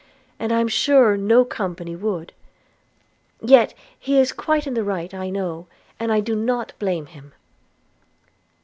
and 0.39 0.51
I 0.51 0.61
am 0.61 0.67
sure 0.67 1.15
no 1.15 1.45
company 1.45 1.95
would.– 1.95 2.33
Yet 3.39 3.75
he 3.99 4.17
is 4.17 4.31
quite 4.31 4.65
in 4.65 4.73
the 4.73 4.83
right, 4.83 5.13
I 5.13 5.29
know, 5.29 5.67
and 5.99 6.11
I 6.11 6.21
do 6.21 6.35
not 6.35 6.73
blame 6.79 7.05
him.' 7.05 7.33